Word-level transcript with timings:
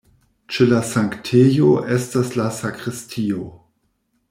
Ĉe 0.53 0.65
la 0.69 0.79
sanktejo 0.91 1.69
estas 1.97 2.33
la 2.41 2.47
sakristio. 2.63 3.47